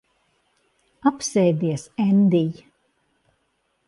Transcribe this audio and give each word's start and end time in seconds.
Apsēdies, 1.09 1.83
Endij. 2.07 2.51